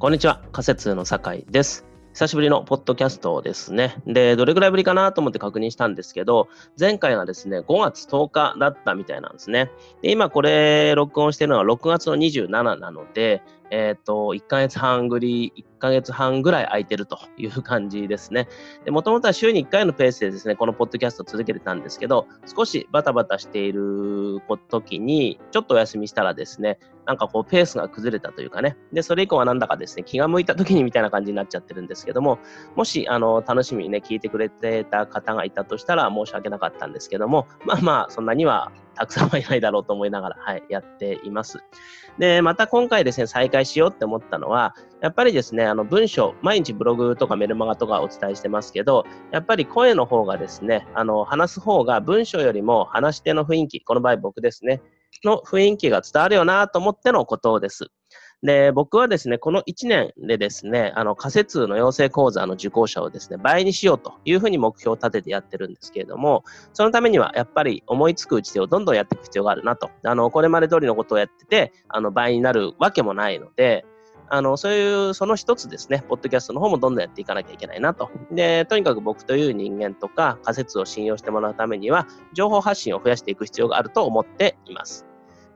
[0.00, 1.84] こんにちは、仮説の酒井です。
[2.12, 3.96] 久しぶりのポッドキャストですね。
[4.06, 6.46] で、どれぐらいぶりかなと思って確認したんですけど、
[6.78, 9.72] 前回がですね、5月10日だったみたいなんですね。
[10.00, 12.48] で、今これ録音してるのは6月の27
[12.78, 18.48] なので、えっ、ー、と、1ヶ月半ぐり、1ヶ月半ぐらい空いてるという感じですね。
[18.88, 32.38] もともとは週に1回のペースでですね、このポッドキャストを続けてたんですけど、少しバタバタしている時に、ちょっとお休みしたらですね、なんかこうペースが崩れたというかね、で、それ以降はなんだかですね、気が向いた時にみたいな感じになっちゃってるんですけども、
[32.76, 41.62] もし、あの、楽しみにね、聞いてくれてた方がいたとしたら申し訳なかったんですけども、まあまあ、そんなにはたくさんはいないだろうと思いながら、はい、やっています。
[42.18, 54.82] で、また今回ですね、再開しようって思ったのは、やっぱりですね、あの文章、毎日ブログとかメルマガとかお伝えしてますけど、やっぱり声の方がですね、あの話す方が文章よりも話し手の雰囲気、この場合僕ですね、
[55.24, 57.86] の雰囲気が伝わるよなと思ってのことです。
[58.42, 69.90] で、僕はですね、この1年でですね、あの、仮説の養成講座の受講者をですね、倍にしようというふうに目標を立ててやってるんですけれども、そのためにはやっぱり思いつく打ち手をどんどんやっていく必要があるなと。
[70.04, 73.84] あの、これまで通りのことをやってて、あの、倍になるわけもないので、
[74.30, 78.10] あの、そういう、その一つですね、ポッドキャストの方もどんどんやっていかなきゃいけないなと。
[78.30, 85.07] で、とにかく僕という人間とか仮説を信用してもらうためには、情報発信を増やしていく必要があると思っています。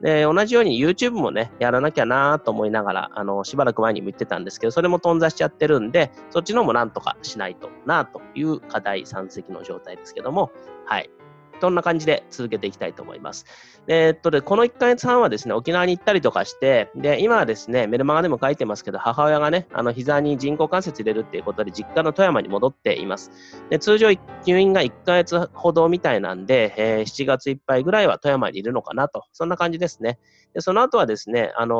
[0.00, 10.50] で、同じように YouTube もね、やらなきゃなと思いながら、あの、しばらく前にも言ってたんですけど、それも頓挫しちゃってるんで、そっちのもなんとかしないとなという課題山積の状態ですけども、
[10.86, 11.10] はい。
[11.60, 13.46] そんな感じで続けていきたいと思います。
[13.86, 23.30] えー、っとで、この1ヶ月半はですね、沖縄に行ったりとかして、で、今はですね、メルマガでも書いてますけど、母親がね、あの、膝に人工関節入れるっていうことで、実家の富山に戻っています。
[23.70, 30.18] で、通常入院が1ヶ月ほどみたいなんで、えー、7月いっぱいぐらいは富山にいるのかなと、そんな感じですね。
[30.54, 31.76] で、その後はですね、あのー、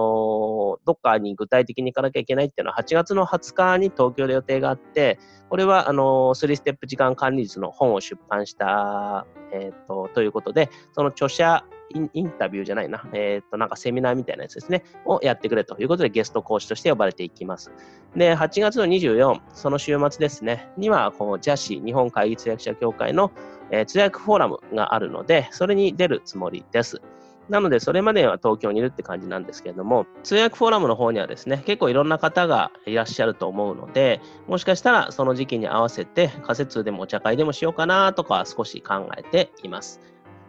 [0.84, 17.72] どっかに具体的に行かなきゃいけないっていうのは、8月の20日に東京で予定があって、これは、あのー、3ステップ時間管理術の本を出版した、えっ、と、ということで、その著者インタビューじゃないな、えっ、ー、と、なんかセミナーみたいなやつですね、をやってくれということでゲスト講師として呼ばれていきます。
[18.14, 23.32] で、8月の24、その週末ですね、には、この JASI、日本会議通訳者協会の、
[23.70, 27.02] えー、通訳フォーラムがあるので、それに出るつもりです。
[27.50, 40.00] なので、それまでは東京にいるって感じなんですけれども、通訳フォーラムの方にはですね、結構いろんな方がいらっしゃると思うので、もしかしたらその時期に合わせて仮説でもお茶会でもしようかなとか少し考えています。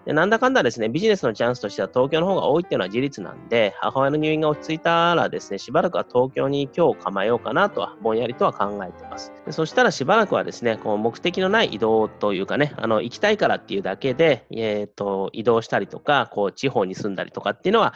[0.06, 9.32] でなんだかんだですね、ビジネスのチャンスとしては東京の方が多いっていうのは事実なんで、母親の入院が落ち着いたらですね、しばらくは東京に今日構えようかなとは、ぼんやりとは考えてます。
[9.46, 17.94] でそしたらしばらくはですね、こう目的のない移動というかね、あの行きたいからっていうだけで、えーと、移動したりとか、こう地方に住んだりとかっていうのは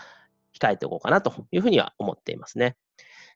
[0.59, 2.75] 控えておこうかなというふうには思っていますね。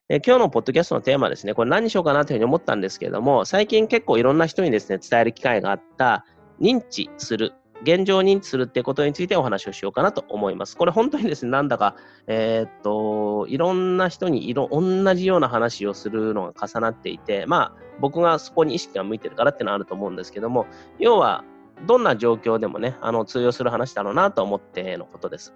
[0.08, 6.24] え今日のポッドキャストのテーマですね、これ何にしようかなというふうに思ったんですけれども、最近結構いろんな人にですね、伝える機会があった
[6.60, 10.76] 認知する現状認知するってことについてお話をしようかなと思います。
[10.76, 11.96] これ本当にですね、なんだか、
[12.26, 20.66] えー、っと、いろんな人にいろ、同じような話をするのが重なっていて、まあ、僕がそこに意識が向いてるからっていうのはあると思うんですけども、
[20.98, 21.44] 要は、
[21.86, 25.54] どんな状況でもね、あの、通用する話だろうなと思ってのことです。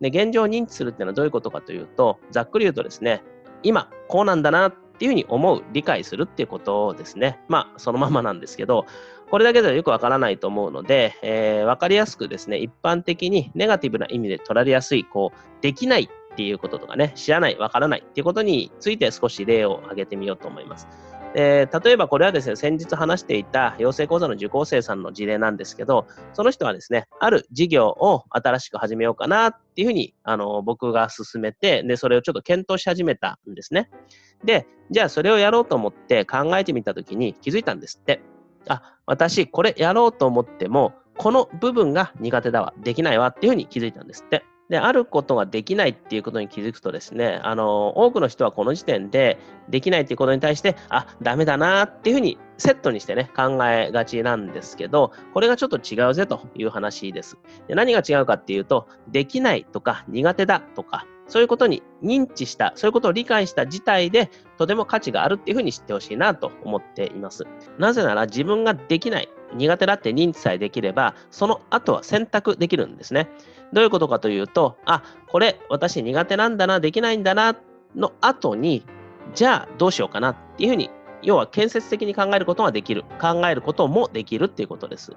[0.00, 3.22] で、現状認知するっていうのはどういうことかというと、ざっくり言うとですね、
[3.62, 7.38] 今、こうなんだなっていうふうに思う、理解するっていうことをですね。
[7.48, 8.86] まあ、そのままなんですけど、
[9.30, 20.88] これだけではよくわからないと思うので、えー、わかりやすくですね、一般的にネガティブな意味で取られやすい、こう、できないっていうこととかね、知らない、わからないっていうことについて少し例を挙げてみようと思います。
[21.34, 33.90] えー、例えばこれはですね、先日話していた養成講座の受講生さんの事例なんですけど、その人はですね、ある事業を新しく始めようかなっていうふうに、あの、僕が進めて、で、それをちょっと検討し始めたんですね。
[34.44, 38.20] で、じゃあそれをやろうと思って考えてみたときに気づいたんですって。
[38.68, 44.44] あ、私これやろうと思っても、この部分が苦手だわ、できないわっていうふうに気づいたんですって。
[44.70, 49.36] で、あることができないっていうことに気づくとですね、あの、多くの人はこの時点で
[49.68, 57.36] できないっていうことに対して、あ、ダメだなっていうふうにセットにしてね、考えがちなんですけど、これがちょっと違うぜという話です。
[57.66, 67.44] で何が違うかっていうと、できないとか苦手だとか、そういうことに認知した、そういうことを理解した事態で、とても価値があるっていうふうに知ってほしいなと思っています。
[67.78, 73.28] なぜなら自分ができない、苦手だって認知さえできれば、その後は選択できるんですね。
[73.72, 77.54] どういうことかというと、あ、これ私苦手なんだな、できないんだな、
[77.94, 78.84] の後に、
[79.32, 80.90] じゃあどうしようかなっていうふうに
[81.22, 83.04] 要は建設的に考えることができる。
[83.20, 85.12] 考えることもできるっていうことです。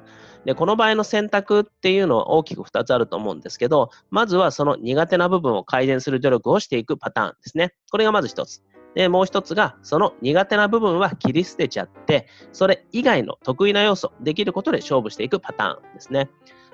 [0.45, 7.73] で、この場合の選択っていうのは大きく2つあると思うんですけど、まずはその苦手な部分を改善する努力をしていくパターンですね。
[7.91, 8.61] これがまず1つ。
[8.95, 16.29] で、もう一つが、その苦手な部分は切り捨てちゃって、それ以外の得意な要素、できることで勝負していくパターンですね。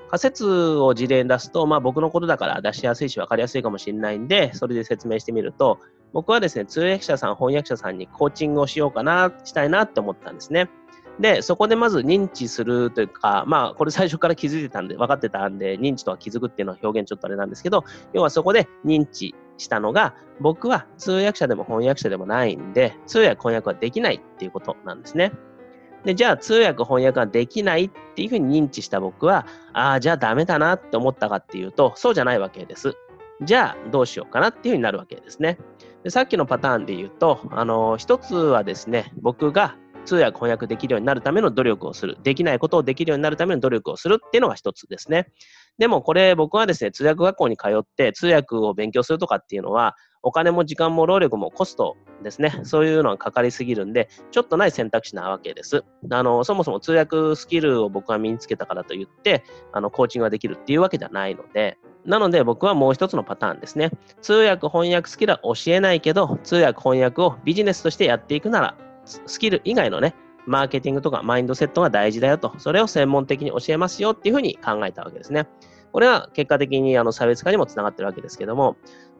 [0.09, 0.45] 仮説
[0.77, 5.77] を事例に出すと、まあ僕のことだから出しやすいし分かりやすいかもしれないんで、それで説明してみると、
[6.13, 10.69] 僕はですね、通訳者さん、翻訳者さんにコーチングをしようかな、したいなって思ったんですね。
[11.19, 17.83] で、そこでまず認知するというか、まあ、これ最初から気づいてたんで、分かってたんで、認知とは気づくっていうのは表現ちょっとあれなんですけど、
[18.13, 25.33] 要はそこで認知したのが、僕は通訳者でも翻訳者でもないんで、通訳翻訳はできないっていうことなんですね。
[26.05, 32.95] で、じゃあ通訳翻訳ができないっていうふうに認知した僕は、ああ、じゃあダメだなって思ったかっていうと、そうじゃないわけです。
[33.41, 35.57] じゃあどうしようかなっていうふうになるわけですね。
[36.03, 39.75] でさっきのパターンで言うと、あの、一つはですね、僕が
[40.05, 42.17] 通訳翻訳できるようになるための努力をする。
[42.23, 45.27] できないことをできるようになるための努力をするっていうのが一つですね。
[45.77, 52.59] でもこれ僕はですね、通訳学校に通って通訳を勉強するとかっていうのは、お金も時間も労力もコストですね。
[52.63, 55.83] そういうのがかかりすぎるんで、ちょっとない選択肢なわけです。
[56.11, 61.77] あの、そもそも通訳スキルを僕が身につけたからといって、あの、コーチングができるっていうわけじゃないので、
[62.09, 63.91] なので僕はもう一つのパターンですね。
[64.21, 68.75] 通訳翻訳スキルは教えないけど、通訳翻訳をビジネスとしてやっていくなら、
[69.05, 70.15] スキル以外のね、
[70.47, 75.47] マーケティングとかマインドセットが大事だよと、それを専門的に教えますよっていうふうに考えたわけですね。
[75.91, 78.75] これは結果的にあの差別化にもつながってるわけですけども、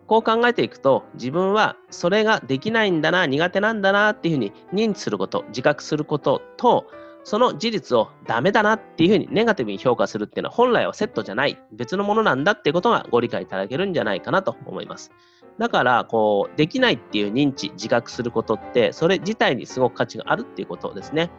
[0.07, 6.87] こう考えていくと、自分はそれができないんだな、苦手なんだなっていうふうに認知すること、自覚することと、
[7.23, 15.11] その事実をダメだなっていうふうにネガティブに評価するっていうのは本来はセットじゃない、別のものなんだっていうことがご理解いただけるんじゃないかなと思います。
[15.59, 21.31] だから、こう、できないっていう認知、自覚することって、それ自体にすごく価値があるっていうことですね。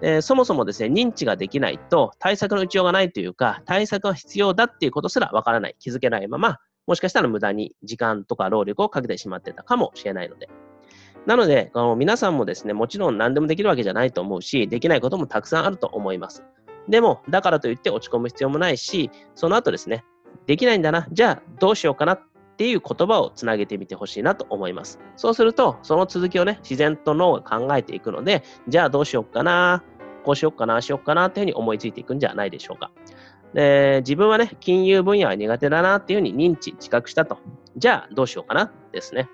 [0.00, 10.48] えー、そもそもですね、認知ができないと対策の打ちようがないというか、対策が必要だっていうことすらわからない、気づけないまま、もしかしたら無駄に時間とか労力をかけてしまってたかもしれないので。
[11.26, 16.44] なので、あの皆さんもですね、もちろん何でもできるわけじゃないと思うし、できないこともたくさんあると思います。
[16.88, 20.04] でも、だからといって落ち込む必要もないし、その後ですね、
[20.46, 22.20] できないんだな、じゃあどうしようかなっ
[22.56, 24.98] ていう言葉をつなげてみてほしいなと思います。
[25.16, 29.84] そうすると、その続きをね、自然と脳が考えていくので、じゃあどうしようかな、
[30.24, 32.90] こうしようかな、しようかなっていうふうに思いついていくんじゃないでしょうか。
[33.54, 37.38] で自分はね、金融分野は苦手だなっていうふうに認知、自覚したと。
[37.76, 39.28] じゃあどうしようかなですね。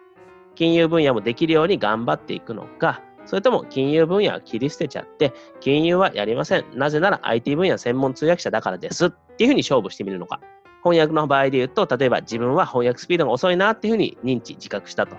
[0.57, 6.65] 金融分野もできるように頑張っていくのか、それとも金融分野は切り捨てちゃって、金融はやりません。
[6.75, 10.41] なぜなら IT 分野専門通訳者だからですっていうふうに勝負してみるのか。
[10.83, 15.17] 翻訳の場合で言うと、例えば自分は翻訳スピードが遅いなっていうふうに認知、自覚したと。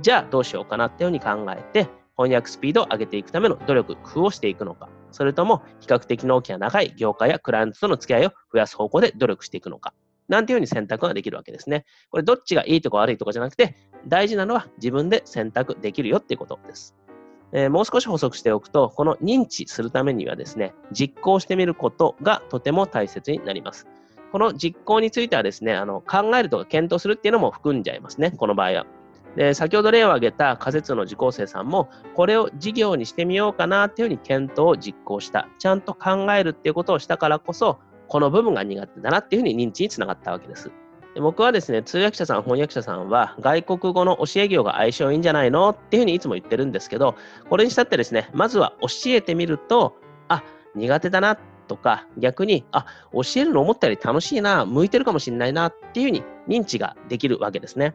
[0.00, 4.88] じゃあどうしようかなっていうふうに考えて、翻訳スピードを上げていくための努力、工夫をしていくのか。
[5.10, 9.94] それとも比較的納期が長い業界やクライアントとの付き合いを増やす方向で努力していくのか。
[10.28, 11.84] なんていうふうに選択ができるわけですね。
[12.10, 13.74] これどっちがいいとか悪いとかじゃなくて、
[14.08, 16.94] 大事なのは自分で選択できるよっていうことです。
[17.52, 23.86] えー、もう少し補足しておくと、この認知するためにはですね、実行してみることがとても大切になります。
[24.32, 28.86] この実行についてはですね、あの考えるとか検討するっていうのも含んじゃいますね、この場合は。
[29.36, 35.48] で先ほど例を挙げた仮説の受講生さんも、これを事業にしてみようかなっていうふうに検討を実行した。
[35.58, 40.70] ちゃんと考えるっていうことをしたからこそ、この部分が苦手だなっていうふうに認知につながったわけです。
[41.18, 47.16] で僕はですね、通訳者さん、翻訳者さんは、外国語の教え業が相性いいんじゃないのっていうふうにいつも言ってるんですけど、
[47.50, 49.96] これにしたってですね、まずは教えてみると、
[50.28, 50.44] あ、
[50.76, 56.22] 苦手だなとか、逆に、あ、教えるの思ったより楽しいな、向いてるかもしれないなっていうふうに
[56.60, 57.92] 認知ができるわけですね。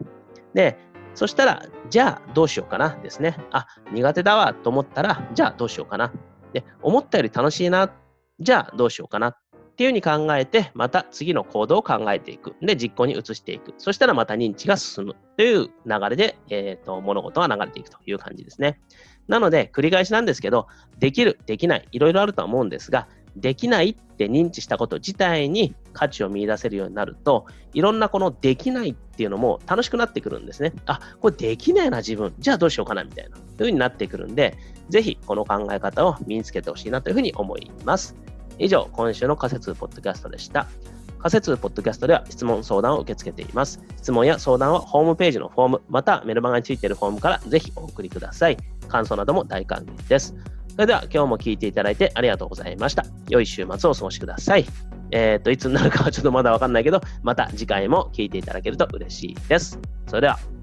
[0.52, 0.76] で、
[1.14, 3.38] そしたら、じゃあどうしようかなですね。
[3.52, 6.12] あ、苦手だわと思ったら、じゃあどうしようかな。
[6.52, 7.90] で、思ったより楽しいな、
[8.38, 9.34] じゃあどうしようかな。
[9.74, 12.54] っていうふうに考えて、また次の行動を考えていく。
[12.62, 13.74] で、実行に移していく。
[13.78, 18.78] そしたらまた認知が進むという流れで、えーと、物事が流れていくという感じですね。
[19.26, 20.68] なので、繰り返しなんですけど、
[21.00, 30.72] できる、できない、いろいろあるとは思うんですが、できないって認知したこと自体に価値を見出せるようになると、いろんなこのできないっていうのも楽しくなってくるんですね。
[30.86, 32.32] あ、これできないな自分。
[32.38, 33.36] じゃあどうしようかなみたいな。
[33.36, 34.56] というふうになってくるんで、
[34.88, 38.14] ぜひこの考え方を身につけてほしいなというふうに思います。
[38.58, 40.66] 以上、今週の仮説ポッドキャストでした。
[41.18, 43.82] 仮説ポッドキャストでは質問、相談を受け付けています。
[43.96, 48.58] 質問や相談はホームページのフォーム、またメルマガについているフォームからぜひお送りください。
[48.88, 50.34] 感想なども大歓迎です。
[50.68, 53.06] それでは今日も聞いていただいてありがとうございました。
[53.28, 54.66] 良い週末をお過ごしください。
[55.12, 59.78] えっ、と、いつになるかはちょっとまだわかんないけど、また次回も聞いていただけると嬉しいです。
[60.08, 60.53] それでは。